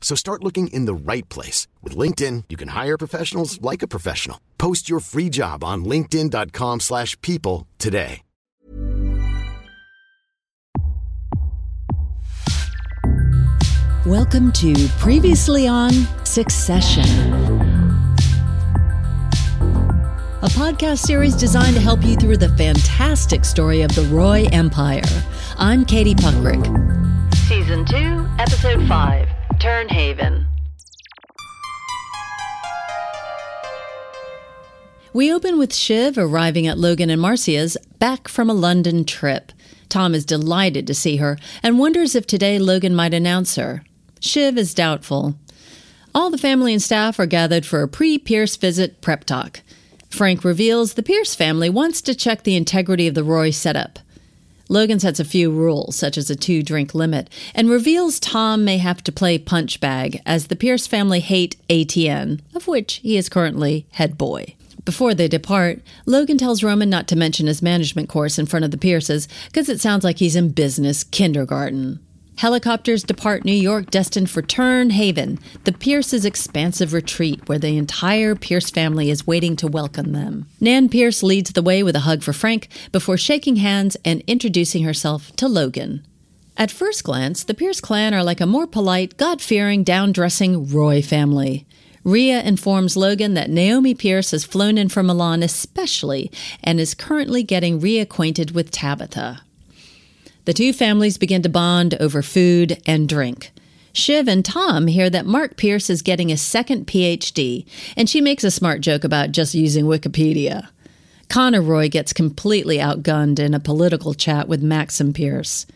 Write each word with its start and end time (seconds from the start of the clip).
So 0.00 0.16
start 0.16 0.42
looking 0.42 0.66
in 0.68 0.86
the 0.86 0.94
right 0.94 1.28
place. 1.28 1.68
With 1.82 1.96
LinkedIn, 1.96 2.44
you 2.48 2.56
can 2.56 2.68
hire 2.68 2.98
professionals 2.98 3.62
like 3.62 3.82
a 3.82 3.88
professional. 3.88 4.40
Post 4.58 4.90
your 4.90 4.98
free 4.98 5.28
job 5.28 5.62
on 5.62 5.84
linkedin.com 5.84 6.80
slash 6.80 7.20
people 7.20 7.68
today. 7.78 8.22
Welcome 14.06 14.50
to 14.52 14.74
Previously 14.98 15.68
on 15.68 15.92
Succession. 16.24 17.04
A 20.42 20.48
podcast 20.48 21.00
series 21.00 21.36
designed 21.36 21.74
to 21.74 21.80
help 21.80 22.02
you 22.02 22.16
through 22.16 22.38
the 22.38 22.48
fantastic 22.56 23.44
story 23.44 23.82
of 23.82 23.94
the 23.94 24.02
Roy 24.04 24.46
Empire. 24.52 25.02
I'm 25.58 25.84
Katie 25.84 26.14
Puckrick. 26.14 26.64
Season 27.46 27.84
2, 27.84 28.26
Episode 28.38 28.88
5 28.88 29.29
Tern 29.60 29.90
Haven. 29.90 30.46
We 35.12 35.30
open 35.30 35.58
with 35.58 35.74
Shiv 35.74 36.16
arriving 36.16 36.66
at 36.66 36.78
Logan 36.78 37.10
and 37.10 37.20
Marcia's 37.20 37.76
back 37.98 38.26
from 38.26 38.48
a 38.48 38.54
London 38.54 39.04
trip. 39.04 39.52
Tom 39.90 40.14
is 40.14 40.24
delighted 40.24 40.86
to 40.86 40.94
see 40.94 41.16
her 41.16 41.36
and 41.62 41.78
wonders 41.78 42.14
if 42.14 42.26
today 42.26 42.58
Logan 42.58 42.94
might 42.94 43.12
announce 43.12 43.56
her. 43.56 43.84
Shiv 44.18 44.56
is 44.56 44.72
doubtful. 44.72 45.34
All 46.14 46.30
the 46.30 46.38
family 46.38 46.72
and 46.72 46.82
staff 46.82 47.18
are 47.18 47.26
gathered 47.26 47.66
for 47.66 47.82
a 47.82 47.88
pre 47.88 48.16
Pierce 48.16 48.56
visit 48.56 49.02
prep 49.02 49.24
talk. 49.24 49.60
Frank 50.08 50.42
reveals 50.42 50.94
the 50.94 51.02
Pierce 51.02 51.34
family 51.34 51.68
wants 51.68 52.00
to 52.00 52.14
check 52.14 52.44
the 52.44 52.56
integrity 52.56 53.06
of 53.06 53.14
the 53.14 53.24
Roy 53.24 53.50
setup. 53.50 53.98
Logan 54.70 55.00
sets 55.00 55.18
a 55.18 55.24
few 55.24 55.50
rules, 55.50 55.96
such 55.96 56.16
as 56.16 56.30
a 56.30 56.36
two 56.36 56.62
drink 56.62 56.94
limit, 56.94 57.28
and 57.56 57.68
reveals 57.68 58.20
Tom 58.20 58.64
may 58.64 58.78
have 58.78 59.02
to 59.02 59.10
play 59.10 59.36
punch 59.36 59.80
bag 59.80 60.22
as 60.24 60.46
the 60.46 60.54
Pierce 60.54 60.86
family 60.86 61.18
hate 61.18 61.56
ATN, 61.68 62.40
of 62.54 62.68
which 62.68 63.00
he 63.02 63.16
is 63.16 63.28
currently 63.28 63.84
head 63.94 64.16
boy. 64.16 64.54
Before 64.84 65.12
they 65.12 65.26
depart, 65.26 65.80
Logan 66.06 66.38
tells 66.38 66.62
Roman 66.62 66.88
not 66.88 67.08
to 67.08 67.16
mention 67.16 67.48
his 67.48 67.60
management 67.60 68.08
course 68.08 68.38
in 68.38 68.46
front 68.46 68.64
of 68.64 68.70
the 68.70 68.78
Pierces 68.78 69.26
because 69.46 69.68
it 69.68 69.80
sounds 69.80 70.04
like 70.04 70.18
he's 70.18 70.36
in 70.36 70.50
business 70.50 71.02
kindergarten. 71.02 71.98
Helicopters 72.40 73.02
depart 73.02 73.44
New 73.44 73.52
York 73.52 73.90
destined 73.90 74.30
for 74.30 74.40
Tern 74.40 74.88
Haven, 74.88 75.38
the 75.64 75.72
Pierce's 75.72 76.24
expansive 76.24 76.94
retreat 76.94 77.46
where 77.50 77.58
the 77.58 77.76
entire 77.76 78.34
Pierce 78.34 78.70
family 78.70 79.10
is 79.10 79.26
waiting 79.26 79.56
to 79.56 79.66
welcome 79.66 80.12
them. 80.12 80.46
Nan 80.58 80.88
Pierce 80.88 81.22
leads 81.22 81.52
the 81.52 81.60
way 81.60 81.82
with 81.82 81.94
a 81.96 82.06
hug 82.08 82.22
for 82.22 82.32
Frank 82.32 82.68
before 82.92 83.18
shaking 83.18 83.56
hands 83.56 83.98
and 84.06 84.22
introducing 84.26 84.84
herself 84.84 85.36
to 85.36 85.48
Logan. 85.48 86.02
At 86.56 86.70
first 86.70 87.04
glance, 87.04 87.44
the 87.44 87.52
Pierce 87.52 87.78
clan 87.78 88.14
are 88.14 88.24
like 88.24 88.40
a 88.40 88.46
more 88.46 88.66
polite, 88.66 89.18
God 89.18 89.42
fearing, 89.42 89.84
down 89.84 90.10
dressing 90.10 90.66
Roy 90.66 91.02
family. 91.02 91.66
Rhea 92.04 92.40
informs 92.40 92.96
Logan 92.96 93.34
that 93.34 93.50
Naomi 93.50 93.94
Pierce 93.94 94.30
has 94.30 94.46
flown 94.46 94.78
in 94.78 94.88
from 94.88 95.08
Milan 95.08 95.42
especially 95.42 96.32
and 96.64 96.80
is 96.80 96.94
currently 96.94 97.42
getting 97.42 97.82
reacquainted 97.82 98.52
with 98.52 98.70
Tabitha. 98.70 99.42
The 100.50 100.54
two 100.54 100.72
families 100.72 101.16
begin 101.16 101.42
to 101.42 101.48
bond 101.48 101.94
over 102.00 102.22
food 102.22 102.82
and 102.84 103.08
drink. 103.08 103.52
Shiv 103.92 104.26
and 104.26 104.44
Tom 104.44 104.88
hear 104.88 105.08
that 105.08 105.24
Mark 105.24 105.56
Pierce 105.56 105.88
is 105.88 106.02
getting 106.02 106.32
a 106.32 106.36
second 106.36 106.88
PhD, 106.88 107.64
and 107.96 108.10
she 108.10 108.20
makes 108.20 108.42
a 108.42 108.50
smart 108.50 108.80
joke 108.80 109.04
about 109.04 109.30
just 109.30 109.54
using 109.54 109.84
Wikipedia. 109.84 110.66
Connor 111.28 111.62
Roy 111.62 111.88
gets 111.88 112.12
completely 112.12 112.78
outgunned 112.78 113.38
in 113.38 113.54
a 113.54 113.60
political 113.60 114.12
chat 114.12 114.48
with 114.48 114.60
Maxim 114.60 115.12
Pierce. 115.12 115.66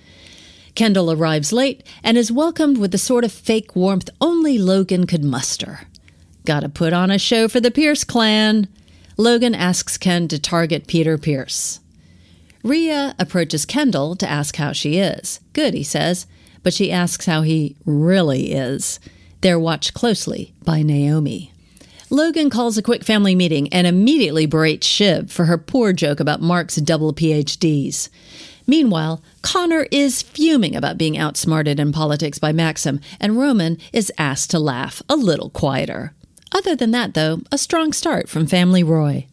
Kendall 0.75 1.13
arrives 1.13 1.53
late 1.53 1.87
and 2.03 2.19
is 2.19 2.33
welcomed 2.33 2.79
with 2.79 2.91
the 2.91 2.99
sort 2.99 3.23
of 3.23 3.31
fake 3.31 3.77
warmth 3.77 4.11
only 4.21 4.59
Logan 4.59 5.07
could 5.07 5.23
muster. 5.23 5.83
Gotta 6.45 6.69
put 6.69 6.93
on 6.93 7.13
a 7.13 7.19
show 7.21 7.47
for 7.47 7.61
the 7.61 7.71
Pierce 7.71 8.03
clan. 8.03 8.67
Logan 9.17 9.55
asks 9.55 9.97
Ken 9.97 10.27
to 10.27 10.39
target 10.41 10.89
Peter 10.89 11.17
Pierce. 11.17 11.79
Rhea 12.65 13.15
approaches 13.19 13.67
Kendall 13.67 14.17
to 14.17 14.29
ask 14.29 14.57
how 14.57 14.73
she 14.73 14.97
is. 14.97 15.39
Good, 15.53 15.75
he 15.75 15.85
says, 15.85 16.27
but 16.63 16.73
she 16.73 16.91
asks 16.91 17.27
how 17.27 17.43
he 17.43 17.77
really 17.85 18.53
is. 18.53 18.99
They're 19.43 19.61
watched 19.61 19.93
closely 19.93 20.55
by 20.65 20.83
Naomi. 20.83 21.53
Logan 22.09 22.49
calls 22.49 22.79
a 22.79 22.83
quick 22.83 23.05
family 23.05 23.35
meeting 23.35 23.71
and 23.71 23.87
immediately 23.87 24.47
berates 24.47 24.87
Shiv 24.87 25.31
for 25.31 25.45
her 25.45 25.59
poor 25.59 25.93
joke 25.93 26.21
about 26.21 26.41
Mark's 26.41 26.77
double 26.77 27.13
PhDs. 27.13 28.09
Meanwhile, 28.67 29.23
Connor 29.43 29.87
is 29.91 30.23
fuming 30.23 30.75
about 30.75 30.97
being 30.97 31.19
outsmarted 31.19 31.79
in 31.79 31.93
politics 31.93 32.39
by 32.39 32.53
Maxim, 32.53 32.99
and 33.21 33.39
Roman 33.39 33.77
is 33.93 34.11
asked 34.17 34.51
to 34.53 34.59
laugh 34.59 35.03
a 35.07 35.17
little 35.17 35.51
quieter. 35.51 36.15
Other 36.51 36.75
than 36.75 36.93
that, 36.93 37.13
though, 37.13 37.43
a 37.53 37.59
strong 37.59 37.93
start 37.93 38.31
from 38.31 38.47
Family 38.47 38.83
Roy. 38.83 39.27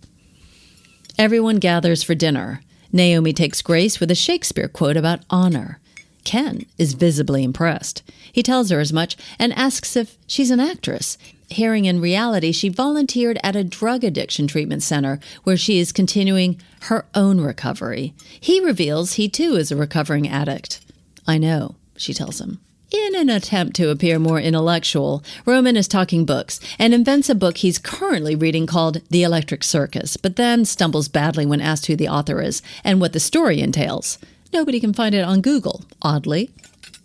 Everyone 1.17 1.57
gathers 1.57 2.03
for 2.03 2.13
dinner. 2.13 2.61
Naomi 2.91 3.33
takes 3.33 3.61
grace 3.61 3.99
with 3.99 4.11
a 4.11 4.15
Shakespeare 4.15 4.67
quote 4.67 4.97
about 4.97 5.21
honor. 5.29 5.79
Ken 6.23 6.65
is 6.77 6.93
visibly 6.93 7.43
impressed. 7.43 8.03
He 8.31 8.43
tells 8.43 8.69
her 8.69 8.79
as 8.79 8.93
much 8.93 9.17
and 9.39 9.53
asks 9.53 9.95
if 9.95 10.17
she's 10.27 10.51
an 10.51 10.59
actress. 10.59 11.17
Hearing 11.49 11.85
in 11.85 11.99
reality, 11.99 12.51
she 12.51 12.69
volunteered 12.69 13.39
at 13.43 13.55
a 13.55 13.63
drug 13.63 14.03
addiction 14.03 14.47
treatment 14.47 14.83
center 14.83 15.19
where 15.43 15.57
she 15.57 15.79
is 15.79 15.91
continuing 15.91 16.61
her 16.83 17.05
own 17.13 17.41
recovery. 17.41 18.13
He 18.39 18.63
reveals 18.63 19.13
he 19.13 19.27
too 19.27 19.55
is 19.55 19.71
a 19.71 19.75
recovering 19.75 20.27
addict. 20.27 20.79
I 21.27 21.37
know, 21.37 21.75
she 21.97 22.13
tells 22.13 22.39
him. 22.39 22.59
In 22.91 23.15
an 23.15 23.29
attempt 23.29 23.77
to 23.77 23.89
appear 23.89 24.19
more 24.19 24.37
intellectual, 24.37 25.23
Roman 25.45 25.77
is 25.77 25.87
talking 25.87 26.25
books 26.25 26.59
and 26.77 26.93
invents 26.93 27.29
a 27.29 27.35
book 27.35 27.57
he's 27.57 27.79
currently 27.79 28.35
reading 28.35 28.67
called 28.67 29.01
The 29.09 29.23
Electric 29.23 29.63
Circus, 29.63 30.17
but 30.17 30.35
then 30.35 30.65
stumbles 30.65 31.07
badly 31.07 31.45
when 31.45 31.61
asked 31.61 31.85
who 31.85 31.95
the 31.95 32.09
author 32.09 32.41
is 32.41 32.61
and 32.83 32.99
what 32.99 33.13
the 33.13 33.19
story 33.21 33.61
entails. 33.61 34.17
Nobody 34.51 34.81
can 34.81 34.93
find 34.93 35.15
it 35.15 35.23
on 35.23 35.39
Google, 35.39 35.85
oddly. 36.01 36.51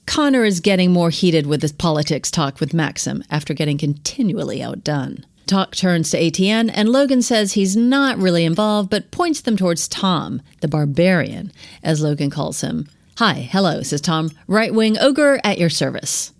Connor 0.07 0.45
is 0.45 0.59
getting 0.59 0.93
more 0.93 1.11
heated 1.11 1.47
with 1.47 1.63
his 1.63 1.71
politics 1.71 2.33
talk 2.33 2.59
with 2.59 2.75
Maxim 2.75 3.23
after 3.31 3.55
getting 3.55 3.79
continually 3.79 4.61
outdone. 4.61 5.25
Talk 5.47 5.77
turns 5.77 6.11
to 6.11 6.21
ATN, 6.21 6.69
and 6.75 6.89
Logan 6.89 7.23
says 7.23 7.53
he's 7.53 7.77
not 7.77 8.19
really 8.19 8.45
involved, 8.45 8.91
but 8.91 9.13
points 9.13 9.41
them 9.41 9.57
towards 9.57 9.87
Tom, 9.87 10.43
the 10.63 10.67
barbarian, 10.67 11.53
as 11.85 12.01
Logan 12.01 12.31
calls 12.31 12.62
him. 12.62 12.89
Hi, 13.19 13.49
hello, 13.51 13.83
says 13.83 14.03
Tom. 14.03 14.31
Right 14.47 14.75
wing 14.75 14.99
ogre 14.99 15.41
at 15.43 15.57
your 15.57 15.71
service. 15.71 16.35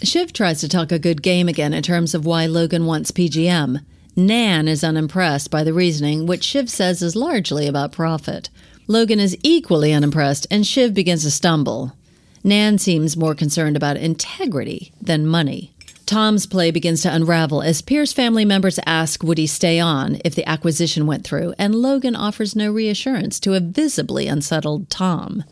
Shiv 0.00 0.32
tries 0.32 0.60
to 0.60 0.68
talk 0.68 0.92
a 0.92 0.98
good 1.00 1.22
game 1.22 1.48
again 1.48 1.74
in 1.74 1.82
terms 1.82 2.14
of 2.14 2.24
why 2.24 2.46
Logan 2.46 2.86
wants 2.86 3.10
PGM. 3.10 3.84
Nan 4.14 4.68
is 4.68 4.84
unimpressed 4.84 5.50
by 5.50 5.64
the 5.64 5.72
reasoning, 5.72 6.26
which 6.26 6.44
Shiv 6.44 6.70
says 6.70 7.02
is 7.02 7.16
largely 7.16 7.66
about 7.66 7.90
profit. 7.90 8.48
Logan 8.86 9.18
is 9.18 9.36
equally 9.42 9.92
unimpressed, 9.92 10.46
and 10.52 10.64
Shiv 10.64 10.94
begins 10.94 11.24
to 11.24 11.32
stumble. 11.32 11.96
Nan 12.44 12.78
seems 12.78 13.16
more 13.16 13.34
concerned 13.34 13.76
about 13.76 13.96
integrity 13.96 14.92
than 15.02 15.26
money. 15.26 15.74
Tom's 16.06 16.46
play 16.46 16.70
begins 16.70 17.02
to 17.02 17.12
unravel 17.12 17.60
as 17.60 17.82
Pierce 17.82 18.12
family 18.12 18.44
members 18.44 18.78
ask 18.86 19.24
would 19.24 19.38
he 19.38 19.48
stay 19.48 19.80
on 19.80 20.20
if 20.24 20.36
the 20.36 20.48
acquisition 20.48 21.08
went 21.08 21.24
through, 21.24 21.54
and 21.58 21.74
Logan 21.74 22.14
offers 22.14 22.54
no 22.54 22.70
reassurance 22.70 23.40
to 23.40 23.54
a 23.54 23.60
visibly 23.60 24.28
unsettled 24.28 24.90
Tom. 24.90 25.42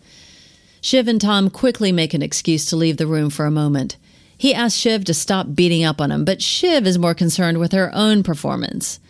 Shiv 0.81 1.09
and 1.09 1.21
Tom 1.21 1.51
quickly 1.51 1.93
make 1.93 2.15
an 2.15 2.23
excuse 2.23 2.67
to 2.67 2.77
leave 2.77 2.97
the 2.97 3.07
room 3.07 3.31
for 3.31 3.47
a 3.47 3.51
moment. 3.51 3.97
He 4.37 4.55
asks 4.55 4.79
Shiv 4.79 5.05
to 5.07 5.15
stop 5.15 5.55
beating 5.55 5.85
up 5.85 6.01
on 6.01 6.13
him, 6.13 6.25
but 6.25 6.41
Shiv 6.41 6.87
is 6.87 6.99
more 6.99 7.15
concerned 7.15 7.59
with 7.59 7.73
her 7.73 7.91
own 7.93 8.23
performance. 8.23 9.01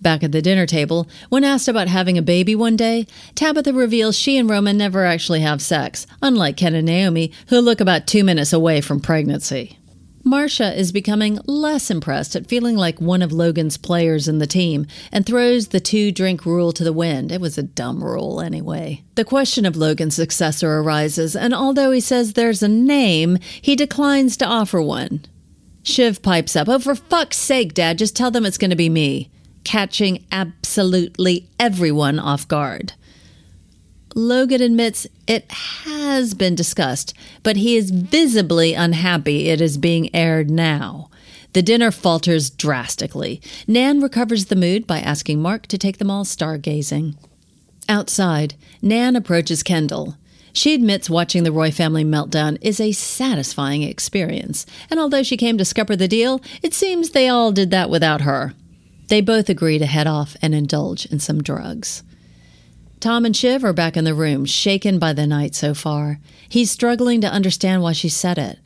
Back 0.00 0.22
at 0.22 0.32
the 0.32 0.40
dinner 0.40 0.64
table, 0.64 1.08
when 1.28 1.44
asked 1.44 1.68
about 1.68 1.88
having 1.88 2.16
a 2.16 2.22
baby 2.22 2.54
one 2.54 2.76
day, 2.76 3.06
Tabitha 3.34 3.72
reveals 3.72 4.16
she 4.16 4.38
and 4.38 4.48
Roman 4.48 4.78
never 4.78 5.04
actually 5.04 5.40
have 5.40 5.60
sex, 5.60 6.06
unlike 6.22 6.56
Ken 6.56 6.74
and 6.74 6.86
Naomi, 6.86 7.32
who 7.48 7.60
look 7.60 7.80
about 7.80 8.06
two 8.06 8.24
minutes 8.24 8.52
away 8.52 8.80
from 8.80 9.00
pregnancy. 9.00 9.79
Marcia 10.22 10.78
is 10.78 10.92
becoming 10.92 11.38
less 11.46 11.90
impressed 11.90 12.36
at 12.36 12.46
feeling 12.46 12.76
like 12.76 13.00
one 13.00 13.22
of 13.22 13.32
Logan's 13.32 13.78
players 13.78 14.28
in 14.28 14.38
the 14.38 14.46
team 14.46 14.86
and 15.10 15.24
throws 15.24 15.68
the 15.68 15.80
two 15.80 16.12
drink 16.12 16.44
rule 16.44 16.72
to 16.72 16.84
the 16.84 16.92
wind. 16.92 17.32
It 17.32 17.40
was 17.40 17.56
a 17.56 17.62
dumb 17.62 18.04
rule 18.04 18.40
anyway. 18.40 19.02
The 19.14 19.24
question 19.24 19.64
of 19.64 19.76
Logan's 19.76 20.14
successor 20.14 20.78
arises, 20.78 21.34
and 21.34 21.54
although 21.54 21.90
he 21.90 22.00
says 22.00 22.34
there's 22.34 22.62
a 22.62 22.68
name, 22.68 23.38
he 23.62 23.74
declines 23.74 24.36
to 24.38 24.46
offer 24.46 24.82
one. 24.82 25.24
Shiv 25.82 26.20
pipes 26.22 26.54
up, 26.54 26.68
Oh, 26.68 26.78
for 26.78 26.94
fuck's 26.94 27.38
sake, 27.38 27.72
Dad, 27.72 27.98
just 27.98 28.14
tell 28.14 28.30
them 28.30 28.44
it's 28.44 28.58
going 28.58 28.70
to 28.70 28.76
be 28.76 28.90
me, 28.90 29.30
catching 29.64 30.26
absolutely 30.30 31.48
everyone 31.58 32.18
off 32.18 32.46
guard. 32.46 32.92
Logan 34.14 34.60
admits 34.60 35.06
it 35.26 35.50
has 35.50 36.34
been 36.34 36.54
discussed, 36.54 37.14
but 37.42 37.56
he 37.56 37.76
is 37.76 37.90
visibly 37.90 38.74
unhappy 38.74 39.48
it 39.48 39.60
is 39.60 39.78
being 39.78 40.14
aired 40.14 40.50
now. 40.50 41.10
The 41.52 41.62
dinner 41.62 41.90
falters 41.90 42.50
drastically. 42.50 43.40
Nan 43.66 44.00
recovers 44.00 44.46
the 44.46 44.56
mood 44.56 44.86
by 44.86 45.00
asking 45.00 45.42
Mark 45.42 45.66
to 45.68 45.78
take 45.78 45.98
them 45.98 46.10
all 46.10 46.24
stargazing. 46.24 47.16
Outside, 47.88 48.54
Nan 48.80 49.16
approaches 49.16 49.62
Kendall. 49.62 50.16
She 50.52 50.74
admits 50.74 51.10
watching 51.10 51.44
the 51.44 51.52
Roy 51.52 51.70
family 51.70 52.04
meltdown 52.04 52.58
is 52.60 52.80
a 52.80 52.92
satisfying 52.92 53.82
experience, 53.82 54.66
and 54.90 54.98
although 54.98 55.22
she 55.22 55.36
came 55.36 55.58
to 55.58 55.64
scupper 55.64 55.96
the 55.96 56.08
deal, 56.08 56.40
it 56.62 56.74
seems 56.74 57.10
they 57.10 57.28
all 57.28 57.52
did 57.52 57.70
that 57.70 57.90
without 57.90 58.22
her. 58.22 58.54
They 59.08 59.20
both 59.20 59.48
agree 59.48 59.78
to 59.78 59.86
head 59.86 60.06
off 60.06 60.36
and 60.42 60.54
indulge 60.54 61.06
in 61.06 61.18
some 61.18 61.42
drugs. 61.42 62.02
Tom 63.00 63.24
and 63.24 63.34
Shiv 63.34 63.64
are 63.64 63.72
back 63.72 63.96
in 63.96 64.04
the 64.04 64.14
room, 64.14 64.44
shaken 64.44 64.98
by 64.98 65.14
the 65.14 65.26
night 65.26 65.54
so 65.54 65.72
far. 65.72 66.20
He's 66.46 66.70
struggling 66.70 67.22
to 67.22 67.32
understand 67.32 67.82
why 67.82 67.92
she 67.92 68.10
said 68.10 68.36
it. 68.36 68.58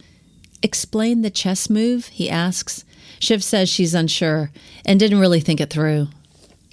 Explain 0.60 1.22
the 1.22 1.30
chess 1.30 1.70
move? 1.70 2.08
he 2.08 2.28
asks. 2.28 2.84
Shiv 3.20 3.44
says 3.44 3.68
she's 3.68 3.94
unsure 3.94 4.50
and 4.84 4.98
didn't 4.98 5.20
really 5.20 5.38
think 5.38 5.60
it 5.60 5.70
through. 5.70 6.08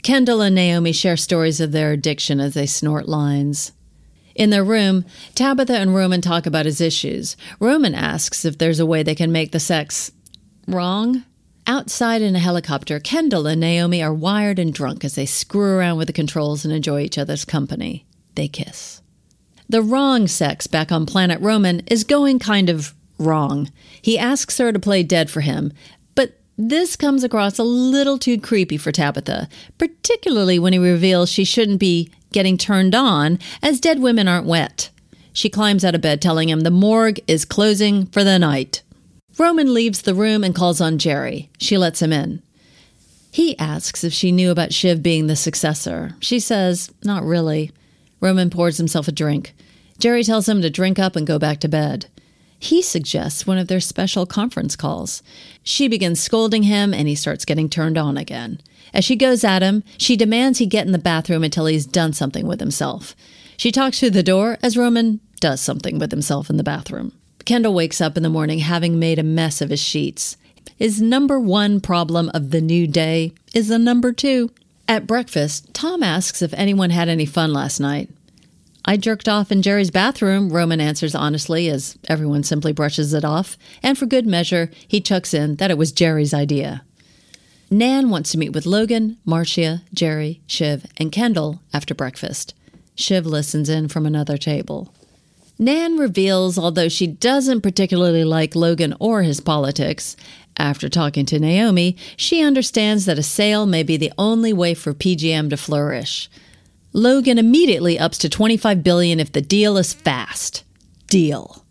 Kendall 0.02 0.42
and 0.42 0.56
Naomi 0.56 0.92
share 0.92 1.16
stories 1.16 1.60
of 1.60 1.72
their 1.72 1.92
addiction 1.92 2.40
as 2.40 2.56
they 2.56 2.66
snort 2.66 3.08
lines. 3.08 3.74
In 4.34 4.50
their 4.50 4.63
room, 4.63 5.06
Tabitha 5.36 5.78
and 5.78 5.94
Roman 5.94 6.22
talk 6.22 6.48
about 6.48 6.66
his 6.66 6.81
issues. 6.81 7.38
Roman 7.60 7.94
asks 7.94 8.44
if 8.44 8.58
there's 8.58 8.80
a 8.80 8.88
way 8.88 9.04
they 9.04 9.13
can 9.13 9.31
make 9.31 9.52
the 9.52 9.60
sex 9.60 10.12
wrong. 10.68 11.25
Outside 11.68 12.22
in 12.22 12.36
a 12.36 12.40
helicopter, 12.40 13.00
Kendall 13.00 13.48
and 13.48 13.62
Naomi 13.62 14.02
are 14.02 14.13
wired 14.13 14.60
and 14.60 14.74
drunk 14.74 15.04
as 15.04 15.16
they 15.16 15.25
screw 15.25 15.78
around 15.78 15.98
with 15.98 16.08
the 16.08 16.13
controls 16.13 16.66
and 16.66 16.74
enjoy 16.74 17.02
each 17.02 17.18
other's 17.18 17.46
company. 17.46 18.06
They 18.36 18.48
kiss. 18.48 19.02
The 19.69 19.81
wrong 19.81 20.28
sex 20.28 20.68
back 20.68 20.92
on 20.92 21.06
planet 21.06 21.40
Roman 21.40 21.81
is 21.88 22.04
going 22.04 22.40
kind 22.40 22.69
of 22.69 22.94
wrong. 23.18 23.72
He 24.02 24.18
asks 24.18 24.58
her 24.58 24.74
to 24.74 24.80
play 24.80 25.04
dead 25.04 25.30
for 25.30 25.42
him, 25.42 25.72
but 26.16 26.40
this 26.58 26.96
comes 26.96 27.24
across 27.24 27.58
a 27.58 27.63
little 27.63 28.18
too 28.18 28.40
creepy 28.40 28.78
for 28.78 28.92
Tabitha, 28.92 29.48
particularly 29.78 30.60
when 30.60 30.74
he 30.74 30.80
reveals 30.80 31.31
she 31.31 31.46
shouldn't 31.46 31.80
be 31.80 32.12
getting 32.34 32.58
turned 32.58 32.96
on, 32.96 33.40
as 33.62 33.80
dead 33.80 34.00
women 34.00 34.28
aren't 34.28 34.48
wet. 34.48 34.90
She 35.34 35.50
climbs 35.50 35.86
out 35.86 35.96
of 35.96 36.02
bed, 36.02 36.22
telling 36.22 36.50
him 36.50 36.62
the 36.62 36.72
morgue 36.72 37.19
is 37.28 37.46
closing 37.46 38.08
for 38.08 38.24
the 38.24 38.40
night. 38.40 38.81
Roman 39.42 39.74
leaves 39.74 40.04
the 40.04 40.14
room 40.14 40.44
and 40.44 40.54
calls 40.54 40.80
on 40.80 41.00
Gerri. 41.00 41.50
She 41.58 41.76
lets 41.76 42.00
him 42.00 42.14
in. 42.14 42.44
He 43.32 43.58
asks 43.58 44.04
if 44.04 44.14
she 44.14 44.32
knew 44.32 44.52
about 44.52 44.72
Shiv 44.72 45.02
being 45.02 45.26
the 45.26 45.36
successor. 45.36 46.16
She 46.20 46.40
says, 46.40 46.92
not 47.04 47.24
really. 47.24 47.72
Roman 48.20 48.52
pours 48.52 48.78
himself 48.78 49.08
a 49.08 49.12
drink. 49.12 49.56
Gerri 50.00 50.24
tells 50.24 50.48
him 50.48 50.62
to 50.62 50.70
drink 50.70 51.00
up 51.00 51.16
and 51.16 51.26
go 51.26 51.40
back 51.40 51.60
to 51.62 51.68
bed. 51.68 52.06
He 52.60 52.84
suggests 52.84 53.48
one 53.48 53.58
of 53.58 53.68
their 53.68 53.80
special 53.80 54.28
conference 54.28 54.76
calls. 54.76 55.24
She 55.64 55.88
begins 55.88 56.20
scolding 56.20 56.62
him, 56.62 56.94
and 56.94 57.08
he 57.08 57.16
starts 57.16 57.44
getting 57.44 57.68
turned 57.68 57.98
on 57.98 58.18
again. 58.18 58.62
As 58.94 59.04
she 59.04 59.16
goes 59.16 59.44
at 59.44 59.64
him, 59.64 59.84
she 59.98 60.16
demands 60.16 60.60
he 60.60 60.68
get 60.68 60.86
in 60.86 60.92
the 60.92 61.00
bathroom 61.00 61.44
until 61.44 61.66
he's 61.66 61.88
done 61.88 62.14
something 62.14 62.46
with 62.46 62.60
himself. 62.60 63.16
She 63.58 63.72
talks 63.72 64.00
through 64.00 64.12
the 64.12 64.22
door 64.22 64.60
as 64.62 64.78
Roman 64.78 65.20
does 65.40 65.62
something 65.62 65.98
with 65.98 66.12
himself 66.12 66.48
in 66.52 66.58
the 66.58 66.64
bathroom. 66.64 67.14
Kendall 67.46 67.74
wakes 67.74 68.02
up 68.02 68.18
in 68.18 68.24
the 68.24 68.30
morning 68.30 68.60
having 68.60 69.00
made 69.00 69.20
a 69.20 69.24
mess 69.24 69.62
of 69.62 69.70
his 69.70 69.80
sheets. 69.80 70.38
His 70.78 71.02
number 71.02 71.40
one 71.40 71.80
problem 71.80 72.30
of 72.34 72.52
the 72.52 72.62
new 72.62 72.88
day 72.88 73.34
is 73.54 73.68
the 73.68 73.80
number 73.80 74.14
two. 74.14 74.52
At 74.88 75.08
breakfast, 75.08 75.74
Tom 75.74 76.04
asks 76.04 76.42
if 76.42 76.54
anyone 76.54 76.90
had 76.90 77.08
any 77.08 77.26
fun 77.26 77.54
last 77.54 77.80
night. 77.80 78.10
I 78.84 78.98
jerked 78.98 79.30
off 79.30 79.52
in 79.52 79.62
Gerri's 79.62 79.92
bathroom, 79.92 80.50
Roman 80.50 80.82
answers 80.82 81.14
honestly, 81.14 81.70
as 81.70 81.98
everyone 82.08 82.44
simply 82.44 82.74
brushes 82.74 83.14
it 83.14 83.24
off, 83.24 83.58
and 83.84 83.98
for 83.98 84.08
good 84.08 84.26
measure, 84.26 84.72
he 84.88 85.00
chucks 85.00 85.34
in 85.34 85.58
that 85.58 85.70
it 85.70 85.78
was 85.78 85.92
Gerri's 85.92 86.34
idea. 86.34 86.84
Nan 87.70 88.10
wants 88.10 88.32
to 88.32 88.38
meet 88.38 88.54
with 88.54 88.66
Logan, 88.66 89.18
Marcia, 89.24 89.84
Gerri, 89.96 90.40
Shiv, 90.48 90.86
and 90.98 91.12
Kendall 91.12 91.62
after 91.74 91.94
breakfast. 91.94 92.54
Shiv 92.96 93.26
listens 93.26 93.70
in 93.70 93.88
from 93.88 94.06
another 94.06 94.38
table. 94.38 94.94
Nan 95.62 96.00
reveals, 96.00 96.58
although 96.58 96.90
she 96.90 97.06
doesn't 97.06 97.62
particularly 97.62 98.24
like 98.24 98.56
Logan 98.56 98.96
or 99.00 99.22
his 99.22 99.40
politics, 99.40 100.18
after 100.58 100.90
talking 100.90 101.24
to 101.28 101.40
Naomi, 101.40 101.96
she 102.18 102.42
understands 102.42 103.06
that 103.06 103.19
a 103.19 103.24
sale 103.24 103.68
may 103.68 103.84
be 103.84 103.96
the 103.96 104.12
only 104.18 104.52
way 104.52 104.74
for 104.74 104.92
PGM 104.96 105.52
to 105.52 105.58
flourish. 105.58 106.31
Logan 106.94 107.38
immediately 107.38 108.00
ups 108.00 108.18
to 108.18 108.28
25 108.28 108.81
billion 108.81 109.19
if 109.19 109.34
the 109.34 109.42
deal 109.42 109.78
is 109.78 109.94
fast. 109.94 110.63
Deal. 111.06 111.63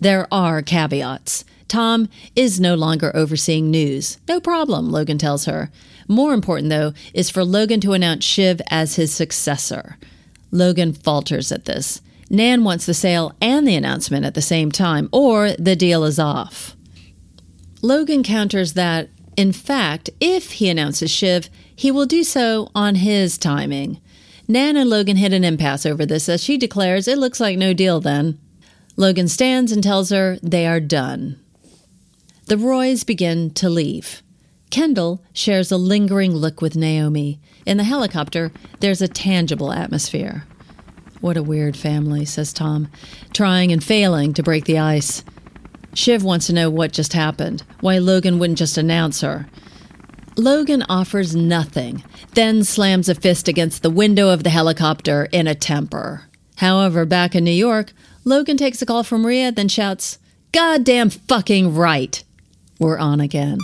There 0.00 0.26
are 0.32 0.60
caveats. 0.60 1.44
Tom 1.68 2.08
is 2.34 2.58
no 2.58 2.74
longer 2.74 3.14
overseeing 3.14 3.70
news. 3.70 4.18
No 4.26 4.40
problem, 4.40 4.90
Logan 4.90 5.18
tells 5.18 5.44
her. 5.44 5.70
More 6.08 6.34
important, 6.34 6.68
though, 6.68 6.92
is 7.14 7.30
for 7.30 7.44
Logan 7.44 7.80
to 7.82 7.92
announce 7.92 8.24
Shiv 8.24 8.60
as 8.70 8.96
his 8.96 9.14
successor. 9.14 9.98
Logan 10.50 10.92
falters 10.92 11.52
at 11.52 11.66
this. 11.66 12.00
Nan 12.34 12.64
wants 12.64 12.86
the 12.86 12.94
sale 12.94 13.32
and 13.40 13.66
the 13.66 13.76
announcement 13.76 14.24
at 14.24 14.34
the 14.34 14.42
same 14.42 14.70
time, 14.72 15.08
or 15.12 15.52
the 15.52 15.76
deal 15.76 16.04
is 16.04 16.18
off. 16.18 16.76
Logan 17.82 18.22
counters 18.22 18.72
that, 18.74 19.10
in 19.36 19.52
fact, 19.52 20.10
if 20.20 20.52
he 20.52 20.68
announces 20.68 21.10
Shiv, 21.10 21.50
he 21.74 21.90
will 21.90 22.06
do 22.06 22.24
so 22.24 22.70
on 22.74 22.96
his 22.96 23.36
timing. 23.36 24.00
Nan 24.48 24.76
and 24.76 24.88
Logan 24.88 25.16
hit 25.16 25.32
an 25.32 25.44
impasse 25.44 25.86
over 25.86 26.04
this 26.06 26.28
as 26.28 26.42
she 26.42 26.56
declares 26.56 27.08
it 27.08 27.18
looks 27.18 27.40
like 27.40 27.58
no 27.58 27.72
deal 27.72 28.00
then. 28.00 28.38
Logan 28.96 29.28
stands 29.28 29.72
and 29.72 29.82
tells 29.82 30.10
her 30.10 30.38
they 30.42 30.66
are 30.66 30.80
done. 30.80 31.38
The 32.46 32.58
Roys 32.58 33.04
begin 33.04 33.50
to 33.54 33.68
leave. 33.68 34.22
Kendall 34.70 35.22
shares 35.32 35.72
a 35.72 35.76
lingering 35.76 36.32
look 36.32 36.60
with 36.60 36.76
Naomi. 36.76 37.40
In 37.64 37.76
the 37.76 37.84
helicopter, 37.84 38.52
there's 38.80 39.00
a 39.00 39.08
tangible 39.08 39.72
atmosphere. 39.72 40.44
What 41.24 41.38
a 41.38 41.42
weird 41.42 41.74
family, 41.74 42.26
says 42.26 42.52
Tom, 42.52 42.88
trying 43.32 43.72
and 43.72 43.82
failing 43.82 44.34
to 44.34 44.42
break 44.42 44.66
the 44.66 44.78
ice. 44.78 45.24
Shiv 45.94 46.22
wants 46.22 46.48
to 46.48 46.52
know 46.52 46.68
what 46.68 46.92
just 46.92 47.14
happened, 47.14 47.62
why 47.80 47.96
Logan 47.96 48.38
wouldn't 48.38 48.58
just 48.58 48.76
announce 48.76 49.22
her. 49.22 49.46
Logan 50.36 50.84
offers 50.86 51.34
nothing, 51.34 52.04
then 52.34 52.62
slams 52.62 53.08
a 53.08 53.14
fist 53.14 53.48
against 53.48 53.82
the 53.82 53.88
window 53.88 54.28
of 54.28 54.44
the 54.44 54.50
helicopter 54.50 55.26
in 55.32 55.46
a 55.46 55.54
temper. 55.54 56.24
However, 56.56 57.06
back 57.06 57.34
in 57.34 57.42
New 57.42 57.52
York, 57.52 57.94
Logan 58.26 58.58
takes 58.58 58.82
a 58.82 58.86
call 58.86 59.02
from 59.02 59.24
Rhea, 59.24 59.50
then 59.50 59.68
shouts, 59.68 60.18
Goddamn 60.52 61.08
fucking 61.08 61.74
right! 61.74 62.22
We're 62.78 62.98
on 62.98 63.20
again. 63.20 63.56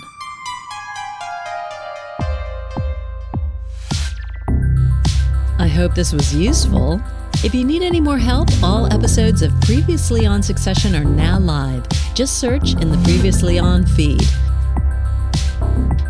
I 5.59 5.69
hope 5.69 5.95
this 5.95 6.15
was 6.15 6.35
useful. 6.35 7.03
If 7.43 7.55
you 7.55 7.65
need 7.65 7.81
any 7.81 8.03
more 8.03 8.19
help, 8.19 8.51
all 8.63 8.93
episodes 8.93 9.41
of 9.41 9.59
Previously 9.63 10.27
on 10.27 10.43
Succession 10.43 10.95
are 10.95 11.05
now 11.05 11.39
live. 11.39 11.89
Just 12.13 12.39
search 12.39 12.75
in 12.75 12.91
the 12.91 12.99
Previously 13.03 13.59
on 13.59 13.87
feed. 13.87 14.23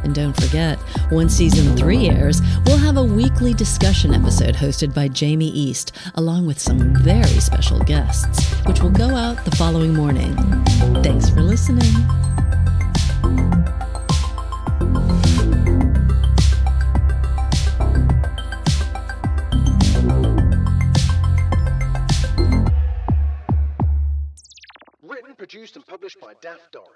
And 0.03 0.13
don't 0.13 0.35
forget, 0.35 0.77
when 1.13 1.29
season 1.29 1.77
three 1.77 2.09
airs, 2.09 2.43
we'll 2.67 2.79
have 2.79 2.97
a 2.97 3.05
weekly 3.05 3.55
discussion 3.55 4.13
episode 4.13 4.57
hosted 4.57 4.93
by 4.93 5.07
Jamie 5.07 5.51
East, 5.51 5.93
along 6.17 6.47
with 6.47 6.59
some 6.59 6.97
very 6.97 7.39
special 7.39 7.79
guests, 7.79 8.53
which 8.67 8.83
will 8.83 8.91
go 8.91 9.15
out 9.15 9.45
the 9.45 9.55
following 9.57 9.95
morning. 9.95 10.35
Thanks 11.01 11.31
for 11.31 11.43
listening. 11.43 11.95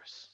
Daft 0.04 0.33